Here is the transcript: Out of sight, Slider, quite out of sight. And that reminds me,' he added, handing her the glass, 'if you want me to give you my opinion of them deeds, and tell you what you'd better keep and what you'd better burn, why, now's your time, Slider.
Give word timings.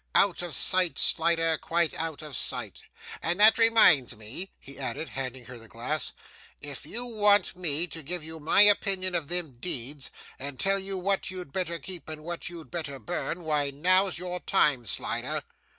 Out 0.15 0.41
of 0.41 0.55
sight, 0.55 0.97
Slider, 0.97 1.59
quite 1.59 1.93
out 1.93 2.23
of 2.23 2.35
sight. 2.35 2.81
And 3.21 3.39
that 3.39 3.59
reminds 3.59 4.17
me,' 4.17 4.49
he 4.57 4.79
added, 4.79 5.09
handing 5.09 5.45
her 5.45 5.59
the 5.59 5.67
glass, 5.67 6.13
'if 6.59 6.87
you 6.87 7.05
want 7.05 7.55
me 7.55 7.85
to 7.85 8.01
give 8.01 8.23
you 8.23 8.39
my 8.39 8.63
opinion 8.63 9.13
of 9.13 9.27
them 9.27 9.51
deeds, 9.51 10.09
and 10.39 10.59
tell 10.59 10.79
you 10.79 10.97
what 10.97 11.29
you'd 11.29 11.53
better 11.53 11.77
keep 11.77 12.09
and 12.09 12.23
what 12.23 12.49
you'd 12.49 12.71
better 12.71 12.97
burn, 12.97 13.43
why, 13.43 13.69
now's 13.69 14.17
your 14.17 14.39
time, 14.39 14.87
Slider. 14.87 15.43